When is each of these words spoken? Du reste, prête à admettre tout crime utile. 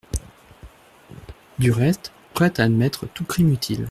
Du 1.59 1.71
reste, 1.71 2.11
prête 2.33 2.59
à 2.59 2.63
admettre 2.63 3.05
tout 3.13 3.23
crime 3.23 3.53
utile. 3.53 3.79